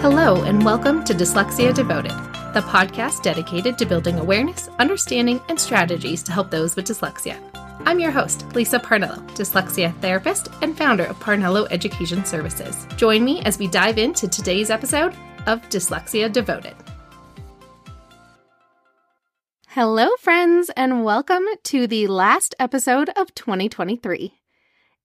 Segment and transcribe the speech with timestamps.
[0.00, 2.12] Hello, and welcome to Dyslexia Devoted,
[2.54, 7.36] the podcast dedicated to building awareness, understanding, and strategies to help those with dyslexia.
[7.84, 12.86] I'm your host, Lisa Parnello, dyslexia therapist and founder of Parnello Education Services.
[12.96, 15.16] Join me as we dive into today's episode
[15.48, 16.76] of Dyslexia Devoted.
[19.66, 24.38] Hello, friends, and welcome to the last episode of 2023.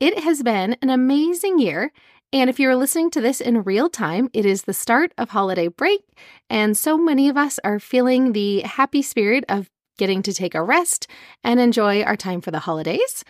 [0.00, 1.92] It has been an amazing year,
[2.32, 5.68] and if you're listening to this in real time, it is the start of holiday
[5.68, 6.02] break,
[6.50, 10.62] and so many of us are feeling the happy spirit of getting to take a
[10.62, 11.06] rest
[11.42, 13.24] and enjoy our time for the holidays.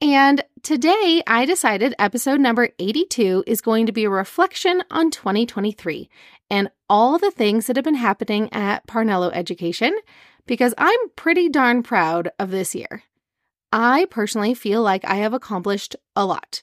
[0.00, 6.08] And today I decided episode number 82 is going to be a reflection on 2023
[6.48, 9.98] and all the things that have been happening at Parnello Education
[10.46, 13.02] because I'm pretty darn proud of this year.
[13.72, 16.62] I personally feel like I have accomplished a lot.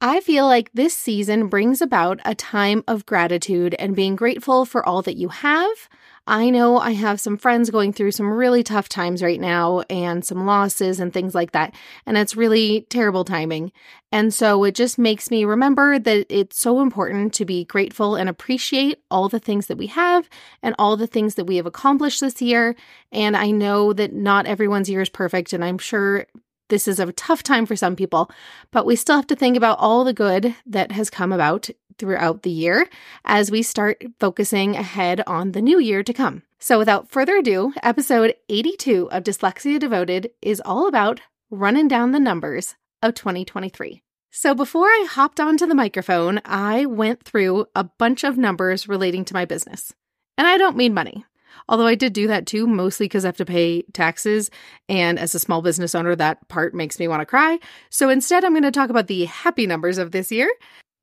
[0.00, 4.86] I feel like this season brings about a time of gratitude and being grateful for
[4.86, 5.88] all that you have.
[6.24, 10.24] I know I have some friends going through some really tough times right now and
[10.24, 11.74] some losses and things like that.
[12.06, 13.72] And it's really terrible timing.
[14.12, 18.28] And so it just makes me remember that it's so important to be grateful and
[18.28, 20.28] appreciate all the things that we have
[20.62, 22.76] and all the things that we have accomplished this year.
[23.10, 25.52] And I know that not everyone's year is perfect.
[25.52, 26.26] And I'm sure
[26.68, 28.30] this is a tough time for some people,
[28.70, 32.42] but we still have to think about all the good that has come about throughout
[32.42, 32.88] the year
[33.24, 36.42] as we start focusing ahead on the new year to come.
[36.58, 42.20] So, without further ado, episode 82 of Dyslexia Devoted is all about running down the
[42.20, 44.02] numbers of 2023.
[44.30, 49.24] So, before I hopped onto the microphone, I went through a bunch of numbers relating
[49.26, 49.92] to my business.
[50.36, 51.24] And I don't mean money.
[51.68, 54.50] Although I did do that too, mostly because I have to pay taxes.
[54.88, 57.58] And as a small business owner, that part makes me want to cry.
[57.90, 60.52] So instead, I'm going to talk about the happy numbers of this year.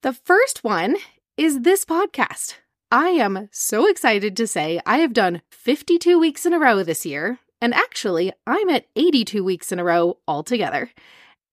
[0.04, 0.98] The first one
[1.38, 2.56] is this podcast.
[2.92, 7.06] I am so excited to say I have done 52 weeks in a row this
[7.06, 7.40] year.
[7.62, 10.92] And actually, I'm at 82 weeks in a row altogether.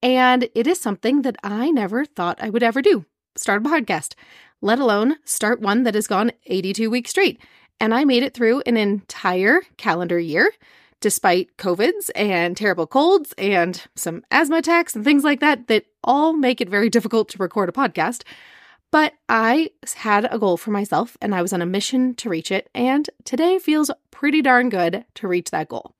[0.01, 3.05] And it is something that I never thought I would ever do
[3.35, 4.13] start a podcast,
[4.61, 7.41] let alone start one that has gone 82 weeks straight.
[7.83, 10.49] And I made it through an entire calendar year,
[11.01, 16.31] despite COVIDs and terrible colds and some asthma attacks and things like that, that all
[16.31, 18.23] make it very difficult to record a podcast.
[18.89, 22.51] But I had a goal for myself and I was on a mission to reach
[22.51, 22.69] it.
[22.73, 25.93] And today feels pretty darn good to reach that goal.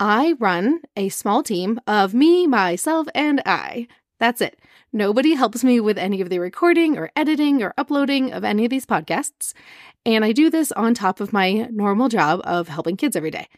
[0.00, 3.86] I run a small team of me, myself, and I.
[4.22, 4.60] That's it.
[4.92, 8.70] Nobody helps me with any of the recording or editing or uploading of any of
[8.70, 9.52] these podcasts.
[10.06, 13.48] And I do this on top of my normal job of helping kids every day.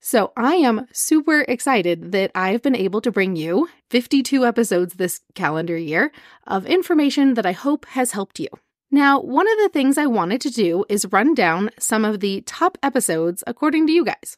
[0.00, 5.22] So I am super excited that I've been able to bring you 52 episodes this
[5.34, 6.12] calendar year
[6.46, 8.48] of information that I hope has helped you.
[8.90, 12.42] Now, one of the things I wanted to do is run down some of the
[12.42, 14.36] top episodes according to you guys.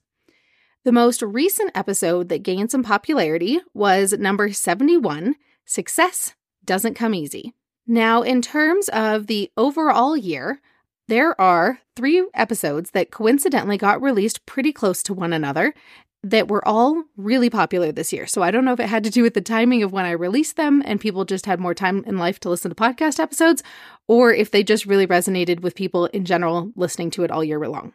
[0.84, 5.34] The most recent episode that gained some popularity was number 71
[5.64, 7.54] Success Doesn't Come Easy.
[7.86, 10.60] Now, in terms of the overall year,
[11.08, 15.74] there are three episodes that coincidentally got released pretty close to one another
[16.22, 18.26] that were all really popular this year.
[18.26, 20.12] So I don't know if it had to do with the timing of when I
[20.12, 23.62] released them and people just had more time in life to listen to podcast episodes,
[24.08, 27.58] or if they just really resonated with people in general listening to it all year
[27.68, 27.92] long.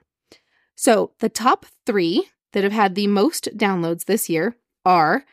[0.76, 4.56] So the top three that have had the most downloads this year
[4.86, 5.26] are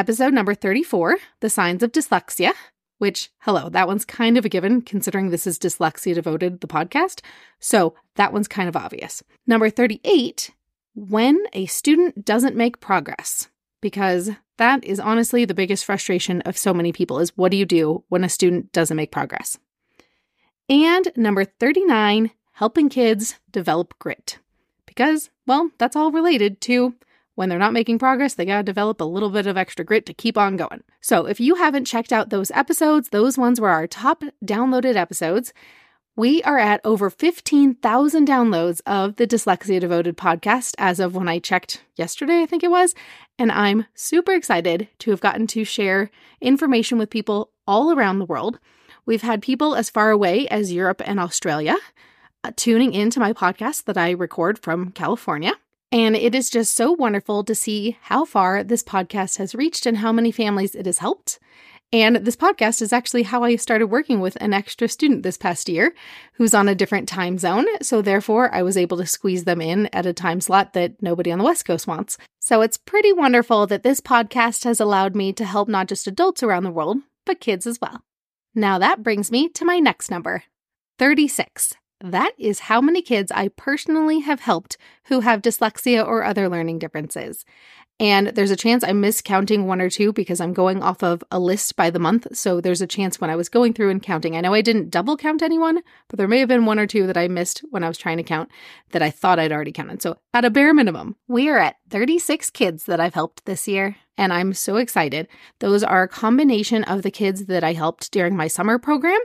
[0.00, 2.54] episode number 34, The Signs of Dyslexia,
[2.96, 7.20] which, hello, that one's kind of a given considering this is Dyslexia Devoted, the podcast.
[7.58, 9.22] So that one's kind of obvious.
[9.46, 10.52] Number 38,
[10.94, 13.50] when a student doesn't make progress,
[13.82, 17.66] because that is honestly the biggest frustration of so many people is what do you
[17.66, 19.58] do when a student doesn't make progress?
[20.70, 24.38] And number 39, helping kids develop grit.
[24.86, 26.94] Because, well, that's all related to
[27.34, 30.06] when they're not making progress, they got to develop a little bit of extra grit
[30.06, 30.82] to keep on going.
[31.00, 35.52] So, if you haven't checked out those episodes, those ones were our top downloaded episodes.
[36.16, 41.38] We are at over 15,000 downloads of the Dyslexia Devoted podcast as of when I
[41.38, 42.94] checked yesterday, I think it was.
[43.38, 46.10] And I'm super excited to have gotten to share
[46.40, 48.58] information with people all around the world.
[49.06, 51.76] We've had people as far away as Europe and Australia
[52.44, 55.54] uh, tuning into my podcast that I record from California.
[55.92, 59.98] And it is just so wonderful to see how far this podcast has reached and
[59.98, 61.40] how many families it has helped.
[61.92, 65.68] And this podcast is actually how I started working with an extra student this past
[65.68, 65.92] year
[66.34, 67.66] who's on a different time zone.
[67.82, 71.32] So, therefore, I was able to squeeze them in at a time slot that nobody
[71.32, 72.16] on the West Coast wants.
[72.38, 76.44] So, it's pretty wonderful that this podcast has allowed me to help not just adults
[76.44, 78.02] around the world, but kids as well.
[78.54, 80.44] Now, that brings me to my next number
[81.00, 86.48] 36 that is how many kids I personally have helped who have dyslexia or other
[86.48, 87.44] learning differences.
[88.00, 91.38] And there's a chance I'm miscounting one or two because I'm going off of a
[91.38, 92.34] list by the month.
[92.34, 94.88] So there's a chance when I was going through and counting, I know I didn't
[94.88, 97.84] double count anyone, but there may have been one or two that I missed when
[97.84, 98.50] I was trying to count
[98.92, 100.00] that I thought I'd already counted.
[100.00, 103.96] So at a bare minimum, we are at 36 kids that I've helped this year.
[104.16, 105.28] And I'm so excited.
[105.60, 109.20] Those are a combination of the kids that I helped during my summer program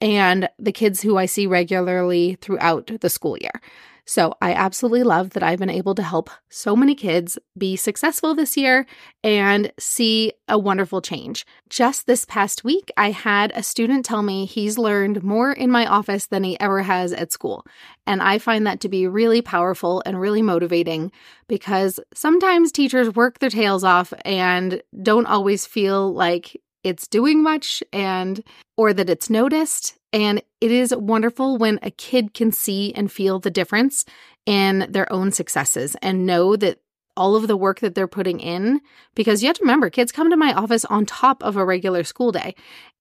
[0.00, 3.60] and the kids who I see regularly throughout the school year.
[4.08, 8.36] So I absolutely love that I've been able to help so many kids be successful
[8.36, 8.86] this year
[9.24, 11.44] and see a wonderful change.
[11.68, 15.86] Just this past week, I had a student tell me he's learned more in my
[15.86, 17.66] office than he ever has at school.
[18.06, 21.10] And I find that to be really powerful and really motivating
[21.48, 27.82] because sometimes teachers work their tails off and don't always feel like it's doing much
[27.92, 28.44] and
[28.76, 33.40] or that it's noticed and it is wonderful when a kid can see and feel
[33.40, 34.04] the difference
[34.46, 36.78] in their own successes and know that
[37.16, 38.80] all of the work that they're putting in
[39.16, 42.04] because you have to remember kids come to my office on top of a regular
[42.04, 42.54] school day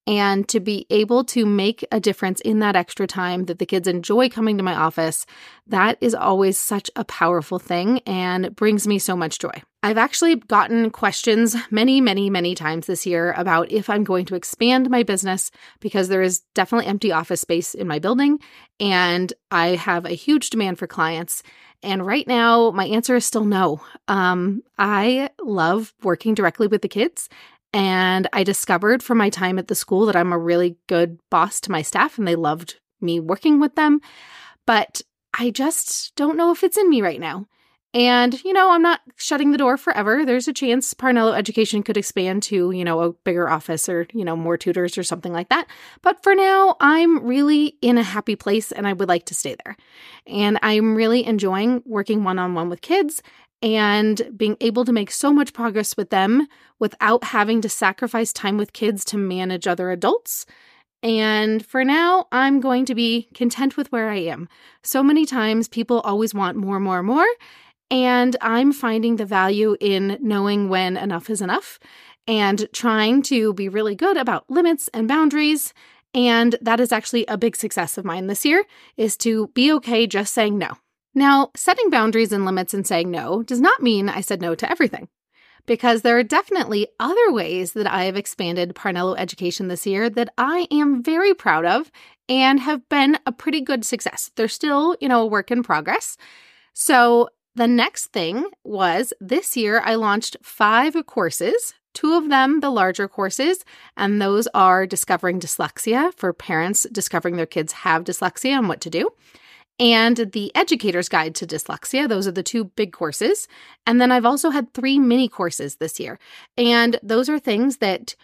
[0.08, 3.88] and to be able to make a difference in that extra time that the kids
[3.88, 5.26] enjoy coming to my office,
[5.68, 9.62] that is always such a powerful thing and brings me so much joy.
[9.86, 14.34] I've actually gotten questions many, many, many times this year about if I'm going to
[14.34, 18.40] expand my business because there is definitely empty office space in my building
[18.80, 21.44] and I have a huge demand for clients.
[21.84, 23.80] And right now, my answer is still no.
[24.08, 27.30] Um, I love working directly with the kids
[27.72, 31.62] and I discovered from my time at the school that I'm a really good boss
[31.62, 34.02] to my staff and they loved me working with them.
[34.66, 35.04] But
[35.38, 37.46] I just don't know if it's in me right now.
[37.96, 40.26] And, you know, I'm not shutting the door forever.
[40.26, 44.26] There's a chance Parnello Education could expand to, you know, a bigger office or, you
[44.26, 45.66] know, more tutors or something like that.
[46.02, 49.56] But for now, I'm really in a happy place and I would like to stay
[49.64, 49.78] there.
[50.28, 53.24] And I'm really enjoying working one on one with kids
[53.62, 56.48] and being able to make so much progress with them
[56.80, 60.46] without having to sacrifice time with kids to manage other adults.
[61.02, 64.50] And for now, I'm going to be content with where I am.
[64.84, 67.28] So many times people always want more, more, more.
[67.96, 71.80] And I'm finding the value in knowing when enough is enough
[72.28, 75.74] and trying to be really good about limits and boundaries.
[76.14, 78.66] And that is actually a big success of mine this year
[78.98, 80.72] is to be okay just saying no.
[81.14, 84.70] Now, setting boundaries and limits and saying no does not mean I said no to
[84.70, 85.08] everything,
[85.66, 90.34] because there are definitely other ways that I have expanded Parnello education this year that
[90.38, 91.90] I am very proud of
[92.28, 94.32] and have been a pretty good success.
[94.36, 96.18] They're still, you know, a work in progress.
[96.74, 102.70] So, the next thing was this year I launched five courses two of them the
[102.70, 103.64] larger courses,
[103.96, 108.90] and those are Discovering Dyslexia for parents discovering their kids have dyslexia and what to
[108.90, 109.12] do
[109.80, 112.08] and the Educator's Guide to Dyslexia.
[112.08, 113.48] Those are the two big courses.
[113.86, 116.18] And then I've also had three mini courses this year.
[116.58, 118.16] And those are things that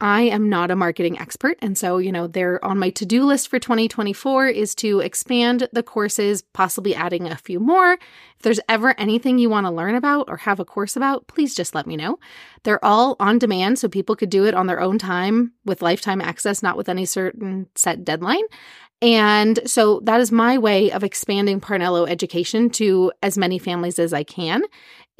[0.00, 1.58] I am not a marketing expert.
[1.60, 5.68] And so, you know, they're on my to do list for 2024 is to expand
[5.72, 7.92] the courses, possibly adding a few more.
[7.92, 11.54] If there's ever anything you want to learn about or have a course about, please
[11.54, 12.18] just let me know.
[12.62, 16.22] They're all on demand, so people could do it on their own time with lifetime
[16.22, 18.44] access, not with any certain set deadline.
[19.02, 24.12] And so that is my way of expanding Parnello education to as many families as
[24.12, 24.62] I can.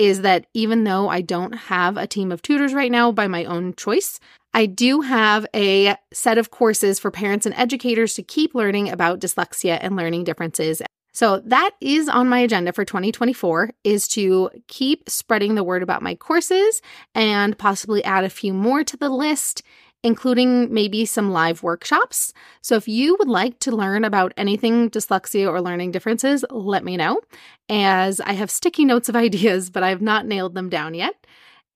[0.00, 3.44] Is that even though I don't have a team of tutors right now by my
[3.44, 4.18] own choice,
[4.54, 9.20] I do have a set of courses for parents and educators to keep learning about
[9.20, 10.80] dyslexia and learning differences.
[11.12, 16.00] So that is on my agenda for 2024 is to keep spreading the word about
[16.00, 16.80] my courses
[17.14, 19.62] and possibly add a few more to the list
[20.02, 22.32] including maybe some live workshops.
[22.62, 26.96] So if you would like to learn about anything dyslexia or learning differences, let me
[26.96, 27.20] know,
[27.68, 31.26] as I have sticky notes of ideas, but I have not nailed them down yet.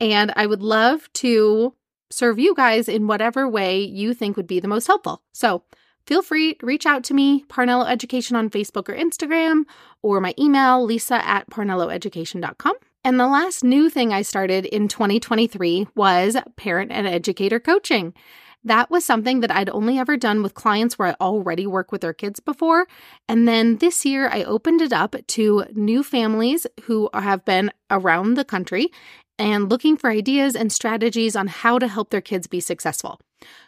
[0.00, 1.75] And I would love to
[2.11, 5.23] serve you guys in whatever way you think would be the most helpful.
[5.33, 5.62] So
[6.07, 9.64] feel free to reach out to me, Parnello Education on Facebook or Instagram,
[10.02, 12.75] or my email, lisa at parnelloeducation.com.
[13.06, 18.14] And the last new thing I started in 2023 was parent and educator coaching.
[18.64, 22.00] That was something that I'd only ever done with clients where I already work with
[22.00, 22.87] their kids before.
[23.28, 28.35] And then this year, I opened it up to new families who have been around
[28.35, 28.90] the country
[29.38, 33.21] and looking for ideas and strategies on how to help their kids be successful.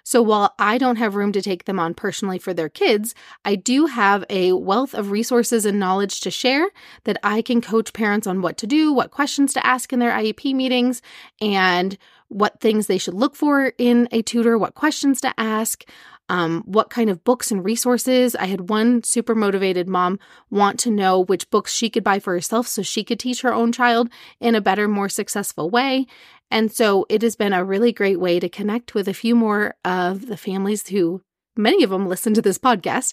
[0.05, 3.57] So while I don't have room to take them on personally for their kids, I
[3.57, 6.69] do have a wealth of resources and knowledge to share
[7.05, 10.13] that I can coach parents on what to do, what questions to ask in their
[10.13, 11.03] IEP meetings,
[11.41, 15.85] and what things they should look for in a tutor, what questions to ask.
[16.29, 18.35] um, what kind of books and resources.
[18.35, 20.19] I had one super motivated mom
[20.51, 23.55] want to know which books she could buy for herself so she could teach her
[23.55, 24.09] own child
[24.41, 26.07] in a better, more successful way.
[26.51, 29.75] And so it has been a really great way to connect with a few more
[29.85, 31.23] of the families who
[31.57, 33.13] many of them listen to this podcast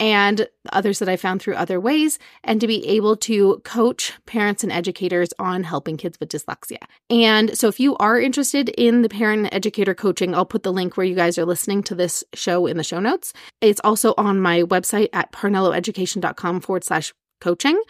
[0.00, 4.62] and others that I found through other ways, and to be able to coach parents
[4.62, 6.78] and educators on helping kids with dyslexia.
[7.10, 10.96] And so, if you are interested in the parent educator coaching, I'll put the link
[10.96, 13.32] where you guys are listening to this show in the show notes.
[13.60, 17.80] It's also on my website at parnelloeducation.com forward slash coaching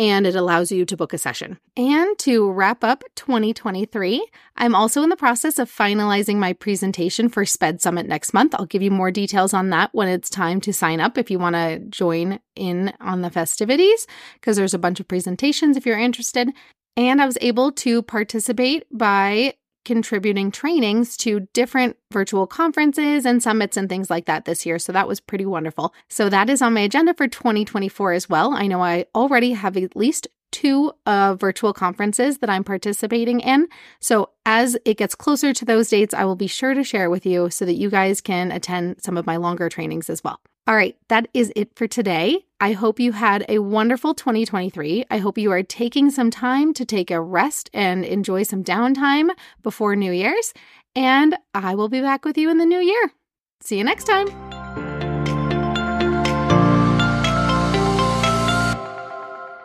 [0.00, 1.58] and it allows you to book a session.
[1.76, 4.26] And to wrap up 2023,
[4.56, 8.54] I'm also in the process of finalizing my presentation for SPED Summit next month.
[8.54, 11.38] I'll give you more details on that when it's time to sign up if you
[11.38, 15.98] want to join in on the festivities, because there's a bunch of presentations if you're
[15.98, 16.48] interested.
[16.96, 23.76] And I was able to participate by contributing trainings to different virtual conferences and summits
[23.76, 24.78] and things like that this year.
[24.78, 25.94] So that was pretty wonderful.
[26.08, 28.52] So that is on my agenda for 2024 as well.
[28.52, 33.68] I know I already have at least two uh, virtual conferences that I'm participating in.
[34.00, 37.10] So as it gets closer to those dates, I will be sure to share it
[37.10, 40.40] with you so that you guys can attend some of my longer trainings as well.
[40.66, 42.44] All right, that is it for today.
[42.60, 45.06] I hope you had a wonderful 2023.
[45.10, 49.30] I hope you are taking some time to take a rest and enjoy some downtime
[49.62, 50.52] before New Year's.
[50.94, 53.12] And I will be back with you in the new year.
[53.60, 54.49] See you next time.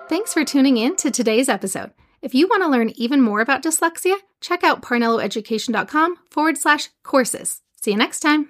[0.07, 1.91] Thanks for tuning in to today's episode.
[2.21, 7.61] If you want to learn even more about dyslexia, check out parnelloeducation.com forward slash courses.
[7.81, 8.49] See you next time.